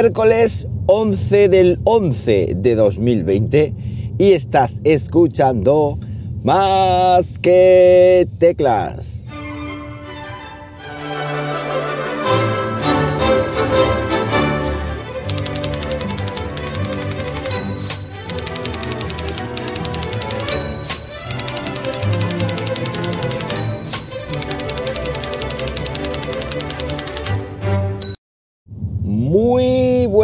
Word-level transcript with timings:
miércoles 0.00 0.68
11 0.86 1.48
del 1.48 1.80
11 1.82 2.52
de 2.54 2.76
2020 2.76 3.74
y 4.16 4.30
estás 4.30 4.80
escuchando 4.84 5.98
más 6.44 7.40
que 7.40 8.28
teclas. 8.38 9.27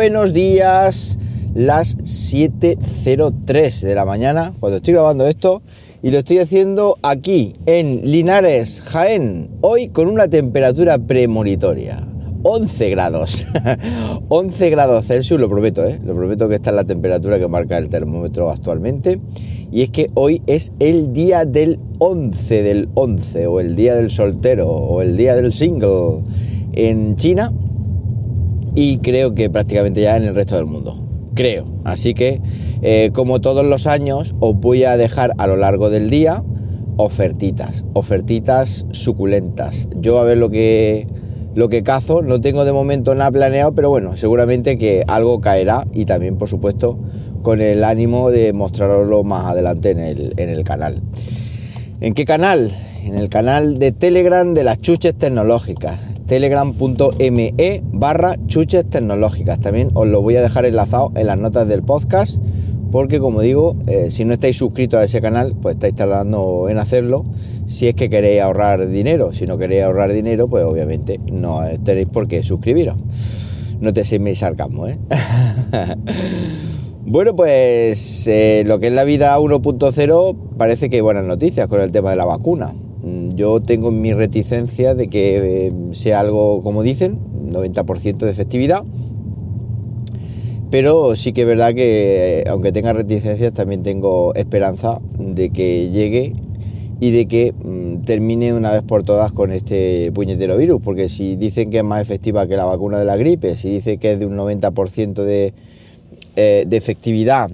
Buenos 0.05 0.35
días, 0.35 1.19
las 1.55 1.97
7.03 1.97 3.81
de 3.81 3.95
la 3.95 4.05
mañana, 4.05 4.53
cuando 4.61 4.77
estoy 4.77 4.93
grabando 4.93 5.27
esto, 5.27 5.63
y 6.03 6.11
lo 6.11 6.19
estoy 6.19 6.41
haciendo 6.41 6.99
aquí, 7.03 7.57
en 7.65 8.03
Linares, 8.03 8.83
Jaén, 8.83 9.49
hoy 9.63 9.89
con 9.89 10.09
una 10.09 10.29
temperatura 10.29 10.99
premonitoria. 10.99 12.07
11 12.43 12.91
grados, 12.91 13.47
11 14.29 14.69
grados 14.69 15.07
Celsius, 15.07 15.41
lo 15.41 15.49
prometo, 15.49 15.87
¿eh? 15.87 15.99
lo 16.05 16.15
prometo 16.15 16.51
que 16.51 16.57
esta 16.57 16.69
es 16.69 16.77
la 16.77 16.85
temperatura 16.85 17.39
que 17.39 17.49
marca 17.49 17.79
el 17.79 17.89
termómetro 17.89 18.51
actualmente. 18.51 19.21
Y 19.73 19.81
es 19.81 19.89
que 19.89 20.11
hoy 20.13 20.43
es 20.47 20.73
el 20.81 21.15
día 21.15 21.47
del 21.47 21.81
11 21.99 22.63
del 22.63 22.91
11, 22.93 23.47
o 23.47 23.59
el 23.59 23.75
día 23.75 23.95
del 23.95 24.11
soltero, 24.11 24.69
o 24.69 25.01
el 25.01 25.17
día 25.17 25.35
del 25.35 25.55
single 25.55 26.25
en 26.75 27.17
China, 27.17 27.55
y 28.75 28.99
creo 28.99 29.35
que 29.35 29.51
prácticamente 29.51 30.01
ya 30.01 30.17
en 30.17 30.25
el 30.25 30.35
resto 30.35 30.57
del 30.57 30.67
mundo. 30.67 30.99
Creo. 31.35 31.67
Así 31.85 32.15
que, 32.15 32.41
eh, 32.83 33.11
como 33.13 33.41
todos 33.41 33.67
los 33.67 33.87
años, 33.87 34.35
os 34.41 34.57
voy 34.57 34.85
a 34.85 34.97
dejar 34.97 35.33
a 35.39 35.47
lo 35.47 35.57
largo 35.57 35.91
del 35.91 36.11
día 36.11 36.43
ofertitas, 36.97 37.85
ofertitas 37.93 38.87
suculentas. 38.93 39.89
Yo 39.97 40.19
a 40.19 40.25
ver 40.25 40.39
lo 40.39 40.51
que 40.51 41.09
lo 41.55 41.69
que 41.69 41.85
cazo, 41.85 42.23
no 42.23 42.41
tengo 42.41 42.65
de 42.65 42.73
momento 42.73 43.15
nada 43.15 43.31
planeado, 43.31 43.73
pero 43.77 43.89
bueno, 43.89 44.17
seguramente 44.17 44.77
que 44.77 45.05
algo 45.07 45.41
caerá 45.41 45.87
y 45.93 46.05
también, 46.05 46.37
por 46.37 46.49
supuesto, 46.49 46.99
con 47.43 47.61
el 47.61 47.85
ánimo 47.85 48.31
de 48.31 48.53
mostraroslo 48.53 49.23
más 49.23 49.47
adelante 49.47 49.93
en 49.93 50.01
el, 50.01 50.33
en 50.37 50.49
el 50.49 50.65
canal. 50.65 51.01
¿En 52.01 52.13
qué 52.13 52.25
canal? 52.25 52.73
En 53.05 53.15
el 53.15 53.29
canal 53.29 53.79
de 53.79 53.93
Telegram 53.93 54.53
de 54.53 54.65
las 54.65 54.81
chuches 54.81 55.15
tecnológicas 55.15 56.01
telegram.me 56.27 57.83
barra 57.93 58.37
chuches 58.47 58.89
tecnológicas. 58.89 59.61
También 59.61 59.91
os 59.95 60.07
lo 60.09 60.23
voy 60.23 60.37
a 60.37 60.43
dejar 60.43 60.65
enlazado 60.65 61.13
en 61.15 61.27
las 61.27 61.39
notas 61.39 61.69
del 61.69 61.83
podcast 61.83 62.41
porque 62.95 63.19
como 63.19 63.41
digo, 63.41 63.75
eh, 63.89 64.13
si 64.13 64.25
no 64.25 64.35
estáis 64.35 64.57
suscritos 64.57 65.01
a 65.01 65.03
ese 65.03 65.21
canal, 65.21 65.57
pues 65.61 65.75
estáis 65.75 65.97
tardando 65.97 66.69
en 66.69 66.79
hacerlo. 66.79 67.25
Si 67.67 67.89
es 67.89 67.97
que 67.97 68.09
queréis 68.09 68.41
ahorrar 68.41 68.89
dinero, 68.89 69.33
si 69.33 69.49
no 69.49 69.59
queréis 69.59 69.83
ahorrar 69.83 70.13
dinero, 70.13 70.47
pues 70.47 70.65
obviamente 70.65 71.19
no 71.27 71.63
tenéis 71.83 72.07
por 72.07 72.29
qué 72.29 72.45
suscribiros. 72.45 72.97
No 73.81 73.93
te 73.93 74.05
sé 74.05 74.21
mi 74.21 74.37
sarcasmo, 74.37 74.87
¿eh? 74.87 74.97
bueno, 77.05 77.35
pues 77.35 78.29
eh, 78.29 78.63
lo 78.65 78.79
que 78.79 78.87
es 78.87 78.93
la 78.93 79.03
vida 79.03 79.37
1.0 79.41 80.37
parece 80.57 80.89
que 80.89 80.95
hay 80.95 81.03
buenas 81.03 81.25
noticias 81.25 81.67
con 81.67 81.81
el 81.81 81.91
tema 81.91 82.11
de 82.11 82.17
la 82.17 82.27
vacuna. 82.27 82.75
Yo 83.35 83.61
tengo 83.61 83.91
mi 83.91 84.13
reticencia 84.13 84.95
de 84.95 85.09
que 85.09 85.67
eh, 85.67 85.73
sea 85.93 86.21
algo, 86.21 86.63
como 86.63 86.83
dicen, 86.83 87.19
90% 87.51 88.19
de 88.19 88.31
efectividad. 88.31 88.85
Pero 90.71 91.15
sí 91.15 91.33
que 91.33 91.43
es 91.43 91.47
verdad 91.47 91.75
que, 91.75 92.41
eh, 92.41 92.45
aunque 92.49 92.73
tenga 92.73 92.93
reticencias, 92.93 93.53
también 93.53 93.83
tengo 93.83 94.35
esperanza 94.35 95.01
de 95.19 95.51
que 95.51 95.91
llegue 95.91 96.35
y 97.01 97.11
de 97.11 97.27
que 97.27 97.53
mm, 97.53 98.03
termine 98.03 98.53
una 98.55 98.73
vez 98.73 98.83
por 98.83 99.05
todas 99.05 99.33
con 99.33 99.53
este 99.53 100.11
puñetero 100.13 100.57
virus. 100.57 100.81
Porque 100.83 101.09
si 101.09 101.37
dicen 101.37 101.71
que 101.71 101.79
es 101.79 101.85
más 101.85 102.03
efectiva 102.03 102.47
que 102.47 102.57
la 102.57 102.65
vacuna 102.65 102.99
de 102.99 103.05
la 103.05 103.17
gripe, 103.17 103.57
si 103.57 103.71
dice 103.71 103.99
que 103.99 104.13
es 104.13 104.21
de 104.21 104.27
un 104.27 104.37
90% 104.37 105.25
de, 105.25 105.55
eh, 106.37 106.65
de 106.67 106.77
efectividad 106.77 107.51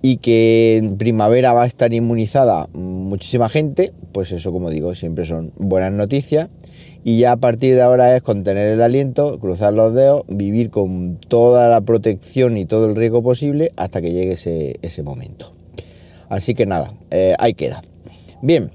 y 0.00 0.18
que 0.18 0.76
en 0.76 0.96
primavera 0.96 1.52
va 1.52 1.64
a 1.64 1.66
estar 1.66 1.92
inmunizada 1.92 2.68
muchísima 2.72 3.48
gente, 3.48 3.92
pues 4.14 4.30
eso 4.30 4.52
como 4.52 4.70
digo, 4.70 4.94
siempre 4.94 5.26
son 5.26 5.52
buenas 5.56 5.92
noticias 5.92 6.48
y 7.02 7.18
ya 7.18 7.32
a 7.32 7.36
partir 7.36 7.74
de 7.74 7.82
ahora 7.82 8.16
es 8.16 8.22
contener 8.22 8.68
el 8.68 8.80
aliento, 8.80 9.40
cruzar 9.40 9.72
los 9.72 9.92
dedos, 9.92 10.22
vivir 10.28 10.70
con 10.70 11.16
toda 11.16 11.68
la 11.68 11.80
protección 11.80 12.56
y 12.56 12.64
todo 12.64 12.88
el 12.88 12.94
riesgo 12.94 13.24
posible 13.24 13.72
hasta 13.76 14.00
que 14.00 14.12
llegue 14.12 14.32
ese, 14.80 15.02
momento. 15.02 15.52
Así 16.28 16.54
que 16.54 16.64
nada, 16.64 16.94
eh, 17.10 17.34
ahí 17.40 17.54
queda. 17.54 17.82
Bien, 18.40 18.70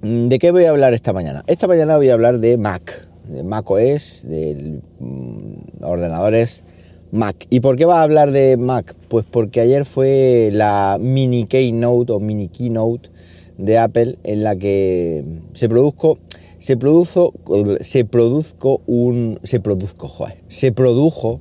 ¿de 0.00 0.38
qué 0.38 0.50
voy 0.50 0.64
a 0.64 0.70
hablar 0.70 0.94
esta 0.94 1.12
mañana? 1.12 1.44
Esta 1.46 1.66
mañana 1.66 1.98
voy 1.98 2.08
a 2.08 2.14
hablar 2.14 2.40
de 2.40 2.56
Mac, 2.56 3.08
de 3.28 3.42
Mac 3.42 3.70
OS, 3.70 4.26
de 4.26 4.80
mm, 5.00 5.84
ordenadores 5.84 6.64
Mac. 7.12 7.46
¿Y 7.50 7.60
por 7.60 7.76
qué 7.76 7.84
va 7.84 8.00
a 8.00 8.02
hablar 8.02 8.32
de 8.32 8.56
Mac? 8.56 8.96
Pues 9.08 9.26
porque 9.30 9.60
ayer 9.60 9.84
fue 9.84 10.48
la 10.50 10.96
mini 10.98 11.44
keynote 11.44 12.12
o 12.12 12.20
mini 12.20 12.48
keynote 12.48 13.10
de 13.58 13.78
Apple 13.78 14.16
en 14.24 14.42
la 14.42 14.56
que 14.56 15.24
se 15.52 15.68
produjo 15.68 16.18
se 16.58 16.76
produjo 16.76 17.32
se 17.80 18.04
produzco 18.04 18.80
un 18.86 19.38
se 19.42 19.60
produjo 19.60 20.08
joder, 20.08 20.36
se 20.48 20.72
produjo 20.72 21.40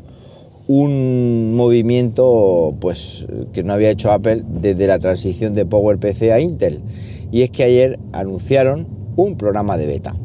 un 0.67 1.53
movimiento 1.55 2.75
pues 2.79 3.25
que 3.53 3.63
no 3.63 3.73
había 3.73 3.91
hecho 3.91 4.11
Apple 4.11 4.43
desde 4.61 4.87
la 4.87 4.99
transición 4.99 5.53
de 5.55 5.65
PowerPC 5.65 6.31
a 6.31 6.39
Intel 6.39 6.79
y 7.31 7.43
es 7.43 7.51
que 7.51 7.63
ayer 7.63 7.99
anunciaron 8.11 8.87
un 9.15 9.37
programa 9.37 9.77
de 9.77 9.85
beta. 9.85 10.15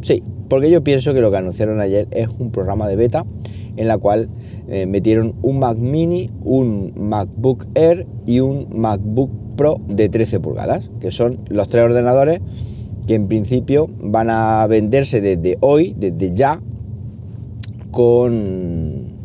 Sí, 0.00 0.22
porque 0.48 0.70
yo 0.70 0.82
pienso 0.82 1.14
que 1.14 1.20
lo 1.20 1.30
que 1.30 1.36
anunciaron 1.36 1.80
ayer 1.80 2.08
es 2.10 2.28
un 2.38 2.50
programa 2.50 2.88
de 2.88 2.96
beta 2.96 3.26
en 3.76 3.88
la 3.88 3.98
cual 3.98 4.28
eh, 4.68 4.86
metieron 4.86 5.34
un 5.42 5.58
Mac 5.58 5.76
mini, 5.76 6.30
un 6.44 6.92
MacBook 6.96 7.66
Air 7.74 8.06
y 8.26 8.40
un 8.40 8.68
MacBook 8.70 9.30
Pro 9.56 9.80
de 9.86 10.08
13 10.08 10.40
pulgadas, 10.40 10.90
que 11.00 11.10
son 11.10 11.40
los 11.50 11.68
tres 11.68 11.84
ordenadores 11.84 12.40
que 13.06 13.14
en 13.14 13.28
principio 13.28 13.90
van 14.00 14.30
a 14.30 14.66
venderse 14.66 15.20
desde 15.20 15.58
hoy, 15.60 15.94
desde 15.98 16.32
ya, 16.32 16.60
con, 17.90 19.16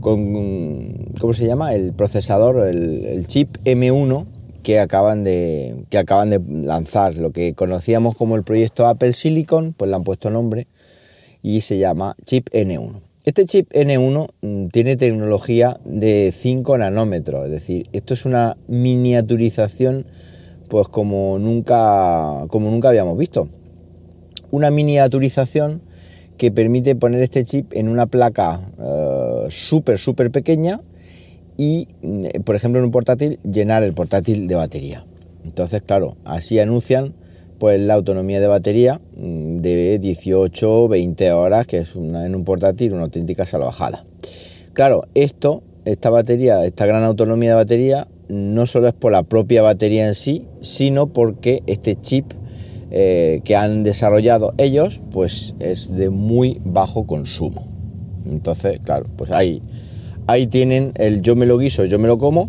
con 0.00 1.12
¿cómo 1.18 1.32
se 1.32 1.46
llama? 1.46 1.74
El 1.74 1.92
procesador, 1.92 2.66
el, 2.68 3.26
chip 3.26 3.56
M1 3.64 4.26
que 4.62 4.80
acaban, 4.80 5.24
de, 5.24 5.84
que 5.90 5.98
acaban 5.98 6.30
de 6.30 6.40
lanzar, 6.40 7.14
lo 7.16 7.30
que 7.30 7.54
conocíamos 7.54 8.16
como 8.16 8.36
el 8.36 8.42
proyecto 8.42 8.86
Apple 8.86 9.12
Silicon, 9.12 9.74
pues 9.76 9.88
le 9.88 9.96
han 9.96 10.04
puesto 10.04 10.30
nombre 10.30 10.66
y 11.42 11.60
se 11.60 11.78
llama 11.78 12.16
chip 12.24 12.48
N1. 12.50 13.05
Este 13.26 13.44
chip 13.44 13.72
N1 13.72 14.28
mm, 14.40 14.68
tiene 14.68 14.94
tecnología 14.94 15.80
de 15.84 16.30
5 16.32 16.78
nanómetros, 16.78 17.46
es 17.46 17.50
decir, 17.50 17.88
esto 17.92 18.14
es 18.14 18.24
una 18.24 18.56
miniaturización 18.68 20.06
pues 20.68 20.86
como 20.86 21.36
nunca, 21.40 22.44
como 22.46 22.70
nunca 22.70 22.90
habíamos 22.90 23.18
visto. 23.18 23.48
Una 24.52 24.70
miniaturización 24.70 25.82
que 26.38 26.52
permite 26.52 26.94
poner 26.94 27.20
este 27.20 27.42
chip 27.44 27.72
en 27.72 27.88
una 27.88 28.06
placa 28.06 28.60
eh, 28.78 29.46
súper, 29.48 29.98
súper 29.98 30.30
pequeña 30.30 30.80
y, 31.56 31.88
mm, 32.02 32.42
por 32.44 32.54
ejemplo, 32.54 32.78
en 32.78 32.84
un 32.84 32.92
portátil, 32.92 33.40
llenar 33.42 33.82
el 33.82 33.92
portátil 33.92 34.46
de 34.46 34.54
batería. 34.54 35.04
Entonces, 35.44 35.82
claro, 35.82 36.16
así 36.24 36.60
anuncian 36.60 37.12
pues 37.58 37.80
la 37.80 37.94
autonomía 37.94 38.40
de 38.40 38.46
batería 38.46 39.00
mm, 39.16 39.58
de 39.58 39.98
18 39.98 40.88
20 40.88 41.32
horas, 41.32 41.66
que 41.66 41.78
es 41.78 41.94
en 41.96 42.34
un 42.34 42.44
portátil 42.44 42.92
una 42.92 43.04
auténtica 43.04 43.46
salvajada. 43.46 44.04
Claro, 44.72 45.04
esto, 45.14 45.62
esta 45.84 46.10
batería, 46.10 46.64
esta 46.64 46.86
gran 46.86 47.02
autonomía 47.04 47.50
de 47.50 47.56
batería, 47.56 48.08
no 48.28 48.66
solo 48.66 48.88
es 48.88 48.94
por 48.94 49.12
la 49.12 49.22
propia 49.22 49.62
batería 49.62 50.06
en 50.06 50.14
sí, 50.14 50.44
sino 50.60 51.06
porque 51.06 51.62
este 51.66 51.98
chip 52.00 52.32
eh, 52.90 53.40
que 53.44 53.56
han 53.56 53.84
desarrollado 53.84 54.54
ellos, 54.58 55.00
pues 55.12 55.54
es 55.60 55.96
de 55.96 56.10
muy 56.10 56.60
bajo 56.64 57.06
consumo. 57.06 57.66
Entonces, 58.28 58.80
claro, 58.84 59.06
pues 59.16 59.30
ahí, 59.30 59.62
ahí 60.26 60.46
tienen 60.46 60.92
el 60.96 61.22
yo 61.22 61.36
me 61.36 61.46
lo 61.46 61.58
guiso, 61.58 61.84
yo 61.84 61.98
me 61.98 62.08
lo 62.08 62.18
como. 62.18 62.48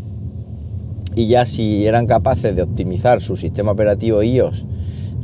Y 1.15 1.27
ya 1.27 1.45
si 1.45 1.87
eran 1.87 2.05
capaces 2.05 2.55
de 2.55 2.61
optimizar 2.61 3.21
su 3.21 3.35
sistema 3.35 3.71
operativo 3.71 4.21
iOS 4.21 4.67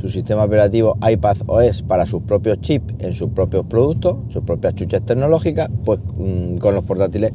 su 0.03 0.09
sistema 0.09 0.43
operativo 0.43 0.97
iPad 1.09 1.37
OS 1.47 1.81
para 1.83 2.05
sus 2.05 2.23
propios 2.23 2.59
chips 2.59 2.93
en 2.99 3.15
sus 3.15 3.29
propios 3.29 3.65
productos, 3.67 4.17
sus 4.27 4.43
propias 4.43 4.75
chuchas 4.75 5.01
tecnológicas, 5.05 5.69
pues 5.85 6.01
mm, 6.17 6.57
con 6.57 6.75
los 6.75 6.83
portátiles 6.83 7.31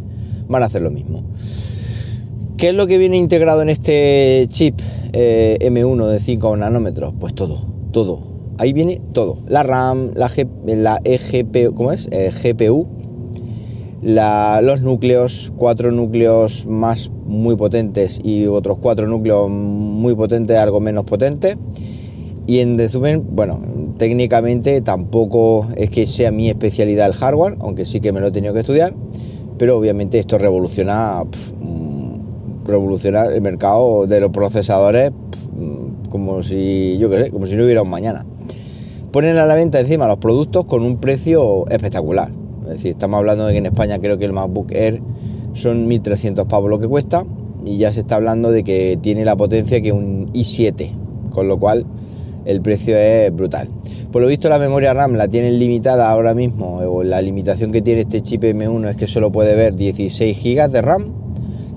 van 0.48 0.62
a 0.62 0.66
hacer 0.66 0.82
lo 0.82 0.90
mismo. 0.90 1.22
¿Qué 2.58 2.68
es 2.68 2.74
lo 2.74 2.86
que 2.86 2.98
viene 2.98 3.16
integrado 3.16 3.62
en 3.62 3.70
este 3.70 4.44
chip 4.50 4.78
eh, 5.14 5.56
M1 5.62 6.08
de 6.08 6.18
5 6.18 6.56
nanómetros? 6.58 7.14
Pues 7.18 7.34
todo, 7.34 7.62
todo. 7.90 8.20
Ahí 8.58 8.74
viene 8.74 9.00
todo. 9.14 9.38
La 9.48 9.62
RAM, 9.62 10.10
la, 10.14 10.30
la 10.66 11.00
EGPU, 11.04 11.74
¿cómo 11.74 11.92
es? 11.92 12.06
Eh, 12.10 12.30
GPU, 12.30 12.86
los 14.02 14.82
núcleos, 14.82 15.54
cuatro 15.56 15.90
núcleos 15.90 16.66
más 16.66 17.10
muy 17.24 17.56
potentes 17.56 18.20
y 18.22 18.46
otros 18.46 18.76
cuatro 18.78 19.06
núcleos 19.06 19.48
muy 19.48 20.14
potentes, 20.14 20.58
algo 20.58 20.80
menos 20.80 21.04
potentes. 21.04 21.56
Y 22.48 22.60
en 22.60 22.78
resumen, 22.78 23.26
bueno, 23.30 23.60
técnicamente 23.98 24.80
tampoco 24.80 25.66
es 25.76 25.90
que 25.90 26.06
sea 26.06 26.30
mi 26.30 26.48
especialidad 26.48 27.06
el 27.06 27.12
hardware, 27.12 27.58
aunque 27.60 27.84
sí 27.84 28.00
que 28.00 28.10
me 28.10 28.20
lo 28.20 28.28
he 28.28 28.30
tenido 28.30 28.54
que 28.54 28.60
estudiar, 28.60 28.94
pero 29.58 29.76
obviamente 29.76 30.18
esto 30.18 30.38
revoluciona, 30.38 31.24
mm, 31.24 32.64
revoluciona 32.64 33.26
el 33.26 33.42
mercado 33.42 34.06
de 34.06 34.20
los 34.20 34.30
procesadores 34.30 35.12
como 36.08 36.42
si, 36.42 36.96
yo 36.96 37.10
qué 37.10 37.24
sé, 37.24 37.30
como 37.30 37.46
si 37.46 37.54
no 37.54 37.64
hubiera 37.64 37.82
un 37.82 37.90
mañana. 37.90 38.24
Ponen 39.12 39.36
a 39.36 39.44
la 39.44 39.54
venta 39.54 39.78
encima 39.78 40.08
los 40.08 40.16
productos 40.16 40.64
con 40.64 40.84
un 40.84 40.96
precio 40.96 41.68
espectacular. 41.68 42.30
Es 42.62 42.68
decir, 42.68 42.92
estamos 42.92 43.18
hablando 43.18 43.44
de 43.44 43.52
que 43.52 43.58
en 43.58 43.66
España 43.66 43.98
creo 43.98 44.16
que 44.16 44.24
el 44.24 44.32
MacBook 44.32 44.72
Air 44.72 45.02
son 45.52 45.86
1.300 45.86 46.46
pavos 46.46 46.70
lo 46.70 46.78
que 46.78 46.88
cuesta 46.88 47.26
y 47.66 47.76
ya 47.76 47.92
se 47.92 48.00
está 48.00 48.16
hablando 48.16 48.50
de 48.50 48.64
que 48.64 48.98
tiene 48.98 49.26
la 49.26 49.36
potencia 49.36 49.82
que 49.82 49.92
un 49.92 50.32
i7, 50.32 50.92
con 51.30 51.46
lo 51.46 51.58
cual 51.58 51.84
el 52.48 52.62
precio 52.62 52.96
es 52.96 53.34
brutal. 53.34 53.68
Por 54.10 54.22
lo 54.22 54.28
visto 54.28 54.48
la 54.48 54.58
memoria 54.58 54.94
RAM 54.94 55.14
la 55.14 55.28
tienen 55.28 55.58
limitada 55.58 56.10
ahora 56.10 56.32
mismo, 56.32 56.78
o 56.78 57.02
la 57.02 57.20
limitación 57.20 57.70
que 57.70 57.82
tiene 57.82 58.00
este 58.00 58.22
chip 58.22 58.42
M1 58.42 58.88
es 58.88 58.96
que 58.96 59.06
solo 59.06 59.30
puede 59.30 59.54
ver 59.54 59.74
16 59.74 60.42
GB 60.42 60.70
de 60.70 60.80
RAM, 60.80 61.12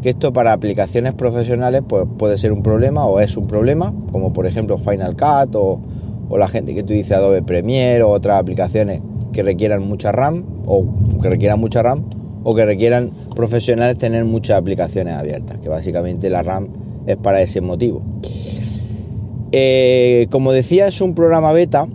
que 0.02 0.10
esto 0.10 0.32
para 0.32 0.54
aplicaciones 0.54 1.14
profesionales 1.14 1.84
pues, 1.86 2.08
puede 2.18 2.38
ser 2.38 2.54
un 2.54 2.64
problema 2.64 3.06
o 3.06 3.20
es 3.20 3.36
un 3.36 3.48
problema, 3.48 3.94
como 4.14 4.32
por 4.32 4.48
ejemplo 4.48 4.78
Final 4.78 5.16
Cut 5.18 5.56
o, 5.56 5.82
o 6.30 6.38
la 6.38 6.48
gente 6.48 6.74
que 6.74 6.80
utiliza 6.80 7.18
Adobe 7.18 7.44
Premiere 7.44 8.02
o 8.04 8.10
otras 8.10 8.40
aplicaciones 8.40 9.02
que 9.34 9.44
requieran 9.44 9.86
mucha 9.86 10.14
RAM 10.14 10.46
o 10.66 10.86
que 11.22 11.30
requieran 11.30 11.60
mucha 11.60 11.84
RAM 11.84 12.06
o 12.44 12.56
que 12.56 12.66
requieran 12.66 13.12
profesionales 13.36 13.98
tener 13.98 14.24
muchas 14.24 14.58
aplicaciones 14.58 15.16
abiertas, 15.16 15.58
que 15.60 15.68
básicamente 15.68 16.30
la 16.30 16.44
RAM 16.44 16.70
es 17.06 17.18
para 17.18 17.42
ese 17.42 17.60
motivo. 17.60 18.02
Eh, 19.52 20.28
como 20.30 20.54
decía, 20.54 20.88
es 20.88 21.02
un 21.02 21.14
programa 21.14 21.52
beta, 21.52 21.88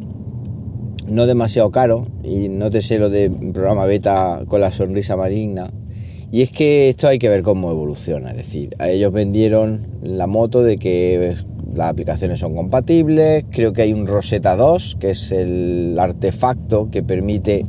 no 1.09 1.27
demasiado 1.27 1.71
caro, 1.71 2.07
y 2.23 2.49
no 2.49 2.71
te 2.71 2.83
sé 2.83 2.99
lo 2.99 3.09
de 3.09 3.31
programa 3.31 3.87
beta 3.87 4.43
con 4.47 4.61
la 4.61 4.71
sonrisa 4.71 5.17
maligna. 5.17 5.71
Y 6.31 6.43
es 6.43 6.51
que 6.51 6.89
esto 6.89 7.09
hay 7.09 7.19
que 7.19 7.29
ver 7.29 7.43
cómo 7.43 7.71
evoluciona, 7.71 8.31
es 8.31 8.37
decir, 8.37 8.71
ellos 8.81 9.13
vendieron 9.13 9.81
la 10.03 10.27
moto 10.27 10.63
de 10.63 10.77
que 10.77 11.35
las 11.75 11.89
aplicaciones 11.89 12.41
son 12.41 12.55
compatibles, 12.55 13.45
creo 13.51 13.73
que 13.73 13.83
hay 13.83 13.93
un 13.93 14.07
Rosetta 14.07 14.57
2, 14.57 14.97
que 15.01 15.11
es 15.11 15.33
el 15.33 15.97
artefacto 15.99 16.91
que 16.91 17.03
permite 17.03 17.65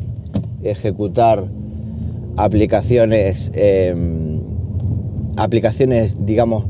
ejecutar 0.64 1.46
aplicaciones, 2.36 3.52
em, 3.54 4.42
aplicaciones, 5.36 6.18
digamos, 6.26 6.66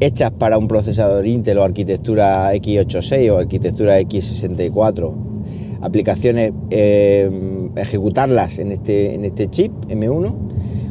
hechas 0.00 0.30
para 0.30 0.58
un 0.58 0.68
procesador 0.68 1.26
Intel 1.26 1.58
o 1.58 1.64
arquitectura 1.64 2.52
x86 2.54 3.32
o 3.32 3.38
arquitectura 3.38 4.00
x64, 4.00 5.12
aplicaciones, 5.80 6.52
em, 6.70 7.70
ejecutarlas 7.76 8.58
en 8.58 8.72
este, 8.72 9.14
en 9.14 9.24
este 9.24 9.48
chip 9.48 9.72
M1. 9.88 10.34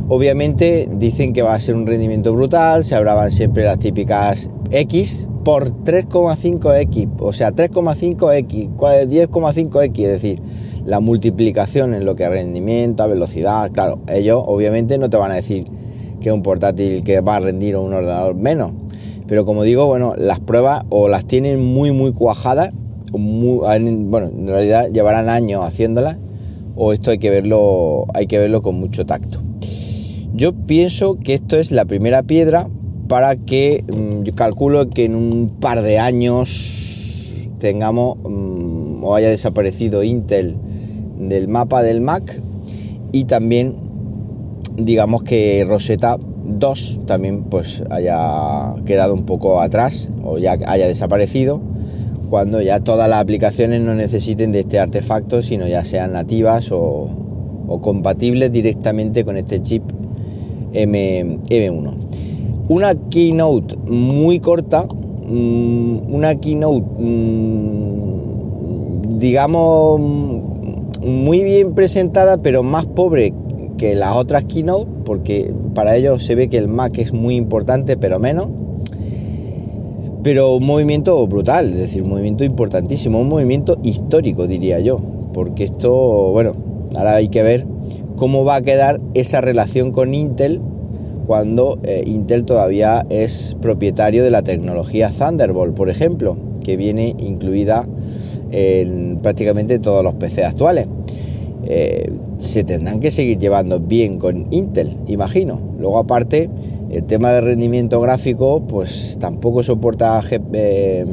Obviamente 0.07 0.87
dicen 0.91 1.33
que 1.33 1.41
va 1.41 1.55
a 1.55 1.59
ser 1.59 1.75
un 1.75 1.87
rendimiento 1.87 2.33
brutal, 2.33 2.85
se 2.85 2.95
hablaban 2.95 3.31
siempre 3.31 3.63
las 3.63 3.79
típicas 3.79 4.49
X 4.69 5.29
por 5.43 5.71
3,5X, 5.83 7.09
o 7.19 7.33
sea, 7.33 7.51
3,5X, 7.51 8.69
10,5X, 8.75 9.99
es 9.99 10.11
decir, 10.11 10.41
la 10.85 10.99
multiplicación 10.99 11.93
en 11.93 12.05
lo 12.05 12.15
que 12.15 12.25
a 12.25 12.29
rendimiento, 12.29 13.03
a 13.03 13.07
velocidad, 13.07 13.71
claro, 13.71 13.99
ellos 14.07 14.43
obviamente 14.45 14.97
no 14.97 15.09
te 15.09 15.17
van 15.17 15.31
a 15.31 15.35
decir 15.35 15.65
que 16.19 16.31
un 16.31 16.43
portátil 16.43 17.03
que 17.03 17.21
va 17.21 17.35
a 17.35 17.39
rendir 17.39 17.75
un 17.77 17.93
ordenador 17.93 18.35
menos, 18.35 18.71
pero 19.27 19.45
como 19.45 19.63
digo, 19.63 19.85
bueno, 19.87 20.13
las 20.17 20.39
pruebas 20.39 20.83
o 20.89 21.07
las 21.07 21.25
tienen 21.25 21.63
muy 21.63 21.91
muy 21.91 22.13
cuajadas, 22.13 22.71
bueno, 23.11 24.27
en 24.27 24.47
realidad 24.47 24.89
llevarán 24.91 25.29
años 25.29 25.63
haciéndolas, 25.63 26.17
o 26.75 26.93
esto 26.93 27.11
hay 27.11 27.17
que 27.17 27.29
verlo, 27.29 28.05
hay 28.13 28.27
que 28.27 28.37
verlo 28.37 28.61
con 28.61 28.75
mucho 28.75 29.05
tacto. 29.05 29.39
Yo 30.33 30.53
pienso 30.53 31.17
que 31.17 31.33
esto 31.33 31.57
es 31.57 31.71
la 31.71 31.85
primera 31.85 32.23
piedra 32.23 32.67
para 33.07 33.35
que 33.35 33.83
mm, 33.87 34.29
calculo 34.35 34.89
que 34.89 35.05
en 35.05 35.15
un 35.15 35.49
par 35.59 35.81
de 35.81 35.99
años 35.99 37.49
tengamos 37.59 38.17
mm, 38.17 39.03
o 39.03 39.15
haya 39.15 39.29
desaparecido 39.29 40.03
Intel 40.03 40.55
del 41.19 41.47
mapa 41.47 41.83
del 41.83 42.01
Mac 42.01 42.41
y 43.11 43.25
también 43.25 43.75
digamos 44.75 45.23
que 45.23 45.65
Rosetta 45.67 46.17
2 46.59 47.01
también 47.05 47.43
pues 47.43 47.83
haya 47.89 48.73
quedado 48.85 49.13
un 49.13 49.25
poco 49.25 49.61
atrás 49.61 50.09
o 50.23 50.37
ya 50.37 50.57
haya 50.65 50.87
desaparecido 50.87 51.61
cuando 52.29 52.61
ya 52.61 52.79
todas 52.79 53.09
las 53.09 53.21
aplicaciones 53.21 53.81
no 53.81 53.93
necesiten 53.93 54.51
de 54.51 54.61
este 54.61 54.79
artefacto 54.79 55.41
sino 55.41 55.67
ya 55.67 55.85
sean 55.85 56.13
nativas 56.13 56.71
o, 56.71 57.09
compatibles 57.81 58.51
directamente 58.51 59.25
con 59.25 59.37
este 59.37 59.61
chip 59.61 59.83
M, 60.73 61.39
M1 61.49 62.05
una 62.67 62.95
keynote 62.95 63.77
muy 63.87 64.39
corta, 64.39 64.85
mm, 65.27 66.13
una 66.13 66.35
keynote, 66.35 66.85
mm, 66.99 68.09
digamos, 69.19 70.01
muy 71.01 71.43
bien 71.43 71.75
presentada, 71.75 72.37
pero 72.37 72.63
más 72.63 72.87
pobre 72.87 73.33
que 73.77 73.95
las 73.95 74.15
otras 74.15 74.45
keynote, 74.45 74.89
porque 75.05 75.53
para 75.73 75.95
ellos 75.95 76.23
se 76.23 76.35
ve 76.35 76.47
que 76.49 76.57
el 76.57 76.67
Mac 76.67 76.97
es 76.97 77.13
muy 77.13 77.35
importante, 77.35 77.97
pero 77.97 78.19
menos. 78.19 78.47
Pero 80.23 80.55
un 80.55 80.65
movimiento 80.65 81.25
brutal, 81.27 81.69
es 81.69 81.77
decir, 81.77 82.03
un 82.03 82.09
movimiento 82.09 82.43
importantísimo, 82.43 83.19
un 83.19 83.29
movimiento 83.29 83.77
histórico, 83.83 84.47
diría 84.47 84.79
yo, 84.79 84.99
porque 85.33 85.63
esto, 85.63 85.91
bueno, 86.31 86.53
ahora 86.95 87.15
hay 87.15 87.27
que 87.27 87.43
ver 87.43 87.65
cómo 88.15 88.43
va 88.43 88.55
a 88.55 88.61
quedar 88.61 88.99
esa 89.13 89.41
relación 89.41 89.91
con 89.91 90.13
Intel 90.13 90.61
cuando 91.25 91.79
eh, 91.83 92.03
Intel 92.05 92.45
todavía 92.45 93.05
es 93.09 93.55
propietario 93.61 94.23
de 94.23 94.31
la 94.31 94.41
tecnología 94.41 95.09
Thunderbolt, 95.09 95.75
por 95.75 95.89
ejemplo, 95.89 96.37
que 96.63 96.77
viene 96.77 97.15
incluida 97.19 97.87
en 98.51 99.19
prácticamente 99.21 99.79
todos 99.79 100.03
los 100.03 100.15
PC 100.15 100.45
actuales. 100.45 100.87
Eh, 101.65 102.11
se 102.45 102.63
tendrán 102.63 102.99
que 102.99 103.11
seguir 103.11 103.37
llevando 103.37 103.79
bien 103.79 104.19
con 104.19 104.47
Intel, 104.51 104.95
imagino. 105.07 105.59
Luego 105.79 105.97
aparte, 105.97 106.49
el 106.89 107.03
tema 107.03 107.31
de 107.31 107.41
rendimiento 107.41 107.99
gráfico, 107.99 108.65
pues 108.67 109.17
tampoco 109.19 109.63
soporta 109.63 110.21
eh, 110.53 111.05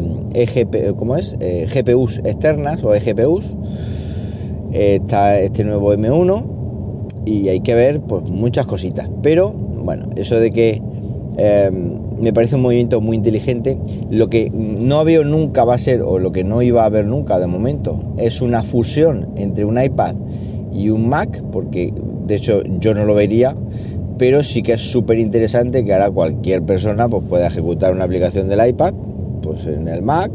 ¿cómo 0.96 1.16
es? 1.16 1.36
GPUs 1.38 2.18
externas 2.24 2.84
o 2.84 2.94
eGPUs. 2.94 3.56
está 4.72 5.38
este 5.40 5.64
nuevo 5.64 5.92
M1 5.92 6.44
y 7.24 7.48
hay 7.48 7.60
que 7.60 7.74
ver 7.74 8.00
pues 8.00 8.28
muchas 8.28 8.66
cositas. 8.66 9.08
Pero 9.22 9.50
bueno, 9.52 10.06
eso 10.16 10.38
de 10.38 10.50
que 10.50 10.82
em, 11.36 12.00
me 12.18 12.32
parece 12.32 12.56
un 12.56 12.62
movimiento 12.62 13.00
muy 13.00 13.16
inteligente. 13.16 13.78
Lo 14.10 14.28
que 14.28 14.50
no 14.50 15.04
veo 15.04 15.24
nunca 15.24 15.64
va 15.64 15.74
a 15.74 15.78
ser, 15.78 16.02
o 16.02 16.18
lo 16.18 16.32
que 16.32 16.44
no 16.44 16.62
iba 16.62 16.82
a 16.82 16.86
haber 16.86 17.06
nunca 17.06 17.38
de 17.38 17.46
momento, 17.46 17.98
es 18.16 18.40
una 18.40 18.62
fusión 18.62 19.30
entre 19.36 19.64
un 19.64 19.82
iPad 19.82 20.14
y 20.72 20.90
un 20.90 21.08
Mac, 21.08 21.42
porque 21.52 21.92
de 22.26 22.34
hecho 22.34 22.62
yo 22.80 22.94
no 22.94 23.04
lo 23.04 23.14
vería, 23.14 23.56
pero 24.18 24.42
sí 24.42 24.62
que 24.62 24.74
es 24.74 24.80
súper 24.80 25.18
interesante 25.18 25.84
que 25.84 25.92
ahora 25.92 26.10
cualquier 26.10 26.62
persona 26.62 27.08
pues, 27.08 27.24
pueda 27.28 27.46
ejecutar 27.46 27.92
una 27.92 28.04
aplicación 28.04 28.48
del 28.48 28.66
iPad 28.68 28.94
pues, 29.42 29.66
en 29.66 29.88
el 29.88 30.02
Mac 30.02 30.30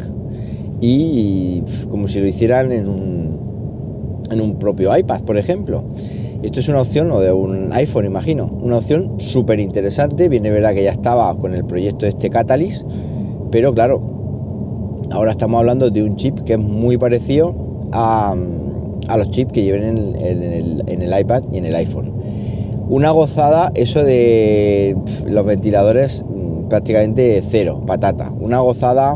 y 0.82 1.64
como 1.90 2.08
si 2.08 2.20
lo 2.20 2.28
hicieran 2.28 2.72
en 2.72 2.88
un, 2.88 4.20
en 4.30 4.42
un 4.42 4.60
propio 4.60 4.96
iPad, 4.96 5.22
por 5.22 5.38
ejemplo. 5.38 5.84
Esto 6.44 6.60
es 6.60 6.70
una 6.70 6.82
opción, 6.82 7.12
o 7.12 7.20
de 7.20 7.32
un 7.32 7.74
iPhone, 7.74 8.06
imagino, 8.06 8.46
una 8.46 8.78
opción 8.78 9.20
súper 9.20 9.60
interesante. 9.60 10.30
Viene 10.30 10.52
verdad 10.52 10.74
que 10.74 10.84
ya 10.84 10.92
estaba 10.92 11.36
con 11.36 11.56
el 11.56 11.66
proyecto 11.66 12.06
de 12.06 12.10
este 12.10 12.30
Catalyst, 12.30 12.86
pero 13.52 13.74
claro, 13.74 14.02
ahora 15.12 15.32
estamos 15.32 15.58
hablando 15.60 15.90
de 15.90 16.04
un 16.04 16.16
chip 16.16 16.40
que 16.42 16.54
es 16.54 16.60
muy 16.60 16.98
parecido 16.98 17.56
a, 17.92 18.36
los 19.16 19.30
chips 19.30 19.54
que 19.54 19.64
lleven 19.64 20.16
en, 20.18 21.02
el, 21.02 21.20
iPad 21.20 21.44
y 21.52 21.60
en 21.60 21.66
el 21.66 21.76
iPhone. 21.76 22.12
Una 22.90 23.12
gozada, 23.12 23.72
eso 23.76 24.04
de 24.04 24.98
los 25.26 25.46
ventiladores 25.46 26.26
mm, 26.28 26.68
prácticamente 26.68 27.42
cero, 27.46 27.84
patata. 27.86 28.32
Una 28.38 28.60
gozada 28.60 29.16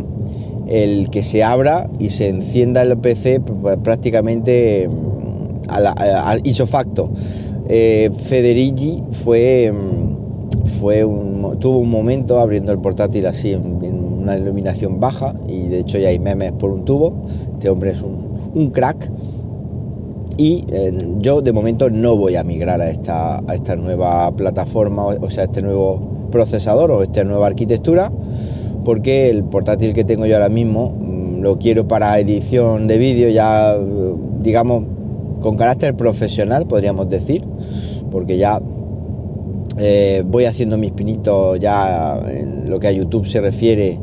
el 0.68 1.10
que 1.10 1.24
se 1.24 1.44
abra 1.44 1.90
y 2.00 2.12
se 2.12 2.30
encienda 2.30 2.82
el 2.82 2.98
PC 2.98 3.42
prácticamente 3.84 4.88
mm, 4.88 5.70
a 5.70 6.38
isofacto. 6.44 7.12
Eh, 7.74 8.10
Federici 8.14 9.02
fue, 9.12 9.72
mm, 9.72 11.58
tuvo 11.60 11.78
un 11.78 11.90
momento 11.90 12.40
abriendo 12.40 12.72
el 12.72 12.80
portátil 12.80 13.26
así 13.26 13.54
en, 13.54 14.12
una 14.22 14.38
iluminación 14.38 15.00
baja 15.00 15.34
y 15.48 15.68
de 15.68 15.80
hecho 15.80 15.98
ya 15.98 16.10
hay 16.10 16.20
memes 16.20 16.52
por 16.52 16.72
un 16.72 16.86
tubo. 16.86 17.14
Este 17.54 17.70
hombre 17.70 17.92
es 17.92 18.02
un, 18.02 18.70
crack. 18.72 19.10
Y 20.42 20.66
eh, 20.72 20.92
yo 21.20 21.44
de 21.44 21.52
momento 21.52 21.92
no 21.92 22.18
voy 22.18 22.36
a 22.36 22.44
migrar 22.44 22.82
a 22.82 22.90
esta, 22.90 23.44
a 23.48 23.54
esta 23.54 23.76
nueva 23.76 24.32
plataforma, 24.36 25.06
o 25.06 25.30
sea, 25.30 25.44
este 25.44 25.62
nuevo 25.62 26.02
procesador 26.32 26.90
o 26.90 27.04
esta 27.04 27.24
nueva 27.24 27.46
arquitectura, 27.46 28.12
porque 28.84 29.30
el 29.30 29.44
portátil 29.44 29.94
que 29.94 30.04
tengo 30.04 30.26
yo 30.26 30.34
ahora 30.34 30.50
mismo 30.50 30.96
mm, 30.98 31.42
lo 31.42 31.60
quiero 31.60 31.88
para 31.88 32.18
edición 32.18 32.88
de 32.88 32.98
vídeo 32.98 33.30
ya, 33.30 33.78
digamos, 34.42 34.86
con 35.42 35.58
carácter 35.58 35.96
profesional, 35.96 36.66
podríamos 36.66 37.08
decir, 37.08 37.46
porque 38.10 38.40
ya 38.40 38.60
eh, 39.78 40.24
voy 40.26 40.46
haciendo 40.46 40.76
mis 40.80 40.92
pinitos 40.92 41.60
ya 41.60 42.20
en 42.28 42.68
lo 42.68 42.80
que 42.80 42.88
a 42.88 42.92
YouTube 42.92 43.28
se 43.28 43.42
refiere, 43.42 44.00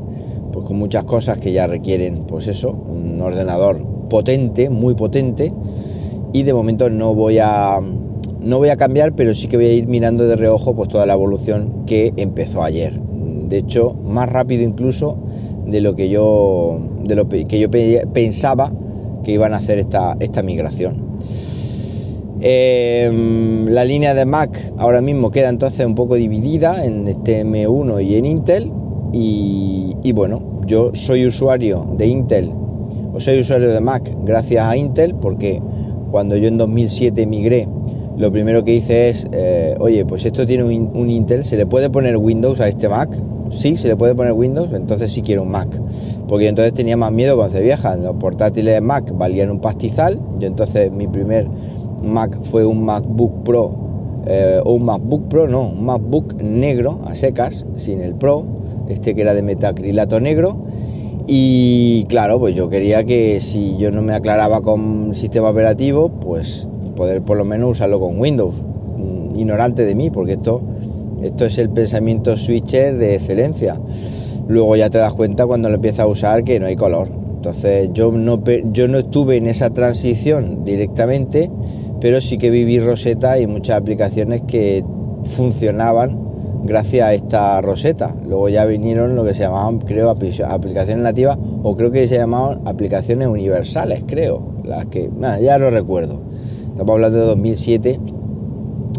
pues 0.53 0.65
con 0.65 0.79
muchas 0.79 1.03
cosas 1.03 1.39
que 1.39 1.51
ya 1.51 1.67
requieren, 1.67 2.27
pues 2.29 2.47
eso, 2.47 2.71
un 2.71 3.21
ordenador 3.21 3.85
potente, 4.09 4.71
muy 4.71 4.95
potente, 4.95 5.53
y 6.33 6.43
de 6.43 6.53
momento 6.53 6.91
no 6.91 7.15
voy 7.15 7.39
a 7.39 7.79
no 8.41 8.59
voy 8.59 8.69
a 8.69 8.77
cambiar, 8.77 9.15
pero 9.15 9.35
sí 9.35 9.49
que 9.49 9.57
voy 9.57 9.67
a 9.67 9.73
ir 9.73 9.87
mirando 9.87 10.27
de 10.27 10.37
reojo 10.37 10.75
pues 10.75 10.89
toda 10.89 11.07
la 11.07 11.15
evolución 11.15 11.85
que 11.87 12.13
empezó 12.17 12.63
ayer. 12.63 12.99
De 13.01 13.59
hecho, 13.59 13.95
más 14.05 14.29
rápido 14.29 14.63
incluso 14.63 15.19
de 15.67 15.81
lo 15.81 15.97
que 15.97 16.09
yo 16.09 16.79
de 17.05 17.15
lo 17.15 17.29
que 17.29 17.59
yo 17.59 17.71
pensaba 18.13 18.73
que 19.25 19.33
iban 19.33 19.55
a 19.55 19.57
hacer 19.57 19.79
esta, 19.79 20.17
esta 20.21 20.43
migración. 20.43 21.09
Em, 22.41 23.67
la 23.67 23.85
línea 23.85 24.15
de 24.15 24.25
Mac 24.25 24.73
ahora 24.79 25.01
mismo 25.01 25.33
queda 25.33 25.49
entonces 25.49 25.85
un 25.85 25.97
poco 25.97 26.15
dividida 26.15 26.85
en 26.85 27.09
este 27.09 27.45
M1 27.45 28.01
y 28.05 28.15
en 28.15 28.25
Intel. 28.27 28.73
Y, 29.13 30.13
bueno, 30.13 30.61
yo 30.67 30.91
soy 30.95 31.27
usuario 31.27 31.87
de 31.97 32.07
Intel 32.07 32.51
o 33.13 33.21
soy 33.21 33.41
usuario 33.41 33.73
de 33.73 33.81
Mac 33.81 34.15
gracias 34.25 34.65
a 34.65 34.77
Intel 34.77 35.15
porque 35.15 35.61
cuando 36.11 36.37
yo 36.37 36.49
en 36.49 36.59
2007 36.59 37.27
migré, 37.27 37.69
lo 38.19 38.33
primero 38.33 38.65
que 38.65 38.75
hice 38.75 39.09
es, 39.09 39.29
eh, 39.31 39.77
oye, 39.79 40.05
pues 40.05 40.27
esto 40.27 40.45
tiene 40.45 40.65
un, 40.65 41.09
Intel, 41.09 41.45
¿se 41.45 41.57
le 41.57 41.67
puede 41.67 41.89
poner 41.89 42.17
Windows 42.17 42.61
a 42.61 42.67
este 42.67 42.89
Mac? 42.89 43.11
Sí, 43.51 43.77
se 43.77 43.87
le 43.87 43.97
puede 43.97 44.15
poner 44.15 44.33
Windows, 44.33 44.73
entonces 44.73 45.13
sí 45.13 45.23
quiero 45.23 45.43
un 45.43 45.51
Mac. 45.51 45.69
Porque 46.27 46.49
entonces 46.49 46.73
tenía 46.73 46.97
más 46.97 47.13
miedo 47.13 47.37
con 47.37 47.51
vieja. 47.53 47.97
Los 47.97 48.17
portátiles 48.17 48.75
de 48.75 48.81
Mac 48.81 49.13
valían 49.17 49.51
un 49.51 49.61
pastizal. 49.61 50.19
Yo 50.39 50.49
entonces 50.49 50.91
mi 50.91 51.07
primer 51.07 51.47
Mac 52.03 52.39
fue 52.43 52.67
un 52.67 52.85
MacBook 52.85 53.45
Pro, 53.45 53.71
eh, 54.27 54.61
o 54.65 54.75
un 54.75 54.85
MacBook 54.85 55.29
Pro, 55.29 55.47
no, 55.47 55.69
un 55.69 55.85
MacBook 55.85 56.35
negro, 56.43 57.01
a 57.07 57.15
secas, 57.15 57.67
sin 57.77 58.01
el 58.01 58.15
Pro, 58.15 58.45
este 58.89 59.15
que 59.15 59.23
era 59.23 59.33
de 59.33 59.43
metacrilato 59.43 60.21
negro. 60.21 60.57
Y 61.29 62.05
claro, 62.09 62.41
pues 62.41 62.57
yo 62.57 62.69
quería 62.69 63.05
que 63.05 63.41
si 63.41 63.77
yo 63.77 63.93
no 63.93 64.03
me 64.03 64.15
aclaraba 64.15 64.63
con 64.63 65.15
sistema 65.15 65.51
operativo, 65.51 66.09
pues 66.09 66.69
poder 66.97 67.23
por 67.23 67.37
lo 67.37 67.45
menos 67.45 67.73
usarlo 67.73 68.01
con 68.01 68.19
Windows. 68.19 68.57
Mm, 68.97 69.39
ignorante 69.39 69.85
de 69.85 69.95
mí, 69.95 70.11
porque 70.11 70.33
esto, 70.33 70.61
esto 71.23 71.45
es 71.45 71.59
el 71.59 71.71
pensamiento 71.71 72.37
switcher 72.37 72.97
de 72.97 73.15
excelencia. 73.15 73.79
Luego 74.49 74.75
ya 74.75 74.91
te 74.91 74.99
das 74.99 75.13
cuenta 75.13 75.47
cuando 75.47 75.69
lo 75.69 75.77
empiezas 75.77 76.01
a 76.01 76.07
usar 76.07 76.43
que 76.43 76.59
no 76.59 76.67
hay 76.67 76.77
color. 76.77 77.09
Entonces 77.37 77.91
yo 77.93 78.11
no, 78.11 78.43
yo 78.73 78.89
no 78.89 78.99
estuve 78.99 79.37
en 79.37 79.47
esa 79.47 79.71
transición 79.71 80.65
directamente 80.65 81.51
pero 82.01 82.21
sí 82.21 82.39
que 82.39 82.51
viví 82.51 82.79
Rosetta 82.81 83.39
y 83.39 83.47
muchas 83.47 83.77
aplicaciones 83.77 84.43
que 84.43 84.85
funcionaban 85.25 86.28
gracias 86.65 87.07
a 87.07 87.15
esta 87.15 87.61
Rosetta. 87.61 88.15
Luego 88.27 88.49
ya 88.49 88.65
vinieron 88.65 89.17
lo 89.17 89.25
que 89.25 89.35
se 89.35 89.41
llamaban, 89.41 89.79
creo, 89.79 90.11
aplicaciones 90.11 90.99
nativas 90.99 91.39
o 91.63 91.77
creo 91.77 91.91
que 91.91 92.09
se 92.09 92.17
llamaban 92.17 92.67
aplicaciones 92.67 93.29
universales, 93.29 94.05
creo. 94.07 94.55
Las 94.65 94.87
que, 94.87 95.11
ya 95.41 95.59
no 95.59 95.71
recuerdo. 95.71 96.21
Estamos 96.71 96.95
hablando 96.95 97.19
de 97.19 97.27
2007, 97.27 98.01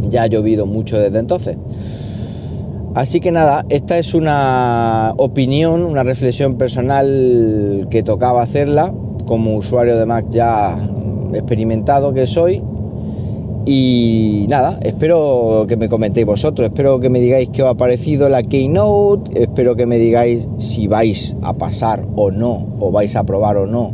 ya 0.10 0.24
ha 0.24 0.28
llovido 0.28 0.66
mucho 0.66 1.00
desde 1.00 1.20
entonces. 1.20 1.58
Así 2.96 3.20
que 3.20 3.32
nada, 3.32 3.66
esta 3.70 3.98
es 4.00 4.14
una 4.14 5.14
opinión, 5.18 5.84
una 5.84 6.04
reflexión 6.04 6.56
personal 6.56 7.88
que 7.90 8.02
tocaba 8.04 8.42
hacerla 8.42 8.94
como 9.26 9.56
usuario 9.56 9.96
de 9.96 10.06
Mac 10.06 10.26
ya 10.30 10.76
experimentado 11.34 12.14
que 12.14 12.26
soy 12.26 12.64
y 13.72 14.48
nada, 14.50 14.80
espero 14.82 15.66
que 15.68 15.78
me 15.78 15.90
comentéis 15.90 16.26
vosotros, 16.26 16.70
espero 16.70 17.00
que 17.00 17.12
me 17.12 17.20
digáis 17.20 17.50
qué 17.54 17.62
os 17.62 17.70
ha 17.70 17.76
parecido 17.76 18.28
la 18.28 18.42
Keynote, 18.42 19.44
espero 19.44 19.76
que 19.76 19.86
me 19.86 20.00
digáis 20.00 20.48
si 20.58 20.88
vais 20.88 21.38
a 21.44 21.54
pasar 21.54 22.04
o 22.16 22.32
no, 22.32 22.66
o 22.80 22.92
vais 22.92 23.16
a 23.16 23.24
probar 23.26 23.58
o 23.58 23.68
no 23.68 23.94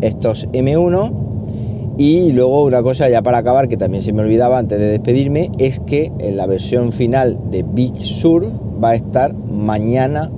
estos 0.00 0.48
M1. 0.48 1.94
Y 1.96 2.32
luego 2.32 2.64
una 2.64 2.82
cosa 2.82 3.08
ya 3.08 3.22
para 3.22 3.38
acabar, 3.38 3.68
que 3.68 3.76
también 3.76 4.02
se 4.02 4.12
me 4.12 4.22
olvidaba 4.22 4.58
antes 4.58 4.80
de 4.80 4.86
despedirme, 4.86 5.52
es 5.58 5.78
que 5.78 6.10
la 6.18 6.46
versión 6.46 6.90
final 6.90 7.38
de 7.52 7.62
Big 7.62 7.96
Sur 8.00 8.50
va 8.82 8.90
a 8.90 8.94
estar 8.96 9.32
mañana, 9.32 10.28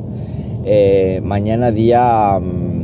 eh, 0.67 1.23
mañana 1.25 1.71
día... 1.71 2.39
Mm, 2.39 2.77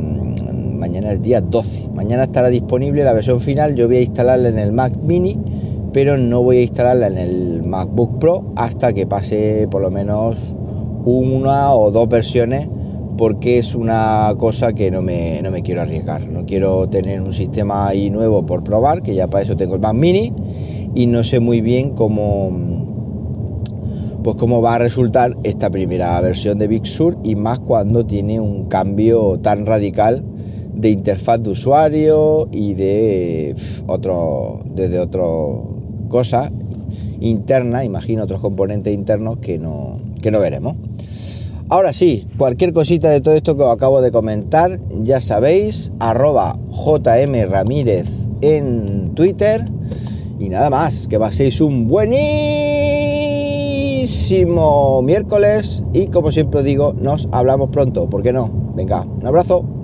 mañana 0.79 1.11
el 1.11 1.21
día 1.21 1.39
12. 1.39 1.89
Mañana 1.93 2.23
estará 2.23 2.49
disponible 2.49 3.05
la 3.05 3.13
versión 3.13 3.39
final. 3.39 3.73
Yo 3.75 3.87
voy 3.87 3.97
a 3.97 4.01
instalarla 4.01 4.49
en 4.49 4.59
el 4.59 4.73
Mac 4.73 4.93
Mini 4.97 5.39
pero 5.93 6.17
no 6.17 6.41
voy 6.41 6.57
a 6.57 6.61
instalarla 6.63 7.07
en 7.07 7.17
el 7.17 7.63
MacBook 7.63 8.19
Pro 8.19 8.51
hasta 8.55 8.91
que 8.93 9.05
pase 9.05 9.67
por 9.69 9.81
lo 9.81 9.91
menos 9.91 10.53
una 11.05 11.73
o 11.73 11.91
dos 11.91 12.09
versiones 12.09 12.67
porque 13.17 13.59
es 13.59 13.75
una 13.75 14.33
cosa 14.37 14.73
que 14.73 14.89
no 14.89 15.01
me, 15.01 15.41
no 15.41 15.51
me 15.51 15.61
quiero 15.61 15.81
arriesgar. 15.81 16.27
No 16.29 16.45
quiero 16.45 16.89
tener 16.89 17.21
un 17.21 17.31
sistema 17.31 17.87
ahí 17.87 18.09
nuevo 18.09 18.45
por 18.45 18.63
probar, 18.63 19.03
que 19.03 19.13
ya 19.13 19.27
para 19.27 19.43
eso 19.43 19.55
tengo 19.55 19.75
el 19.75 19.81
Mac 19.81 19.93
Mini 19.93 20.33
y 20.95 21.05
no 21.05 21.23
sé 21.23 21.39
muy 21.39 21.61
bien 21.61 21.91
cómo 21.91 22.51
pues 24.23 24.37
cómo 24.37 24.61
va 24.61 24.75
a 24.75 24.77
resultar 24.79 25.35
esta 25.43 25.69
primera 25.69 26.19
versión 26.21 26.57
de 26.57 26.67
Big 26.67 26.87
Sur 26.87 27.17
y 27.23 27.35
más 27.35 27.59
cuando 27.59 28.05
tiene 28.05 28.39
un 28.39 28.65
cambio 28.65 29.37
tan 29.39 29.65
radical 29.65 30.23
de 30.73 30.91
interfaz 30.91 31.41
de 31.43 31.49
usuario 31.49 32.47
y 32.51 32.73
de 32.73 33.53
otro 33.85 34.61
desde 34.73 34.99
otro 34.99 35.82
cosa 36.13 36.51
interna, 37.21 37.83
imagino 37.83 38.23
otros 38.25 38.39
componentes 38.39 38.93
internos 38.93 39.39
que 39.39 39.57
no, 39.57 39.97
que 40.21 40.29
no 40.29 40.39
veremos. 40.39 40.75
Ahora 41.69 41.91
sí, 41.91 42.27
cualquier 42.37 42.71
cosita 42.71 43.09
de 43.09 43.19
todo 43.19 43.33
esto 43.33 43.57
que 43.57 43.63
os 43.63 43.73
acabo 43.73 43.99
de 43.99 44.11
comentar, 44.11 44.79
ya 45.01 45.19
sabéis, 45.19 45.91
arroba 45.99 46.59
JM 46.69 47.49
Ramírez 47.49 48.27
en 48.41 49.15
Twitter. 49.15 49.65
Y 50.39 50.49
nada 50.49 50.69
más, 50.69 51.07
que 51.07 51.17
paséis 51.17 51.61
un 51.61 51.87
buenísimo 51.87 52.21
miércoles 55.01 55.83
y 55.93 56.05
como 56.07 56.31
siempre 56.31 56.61
digo, 56.61 56.93
nos 56.93 57.27
hablamos 57.31 57.71
pronto, 57.71 58.07
¿por 58.07 58.21
qué 58.21 58.31
no? 58.33 58.51
Venga, 58.75 59.01
un 59.01 59.25
abrazo. 59.25 59.82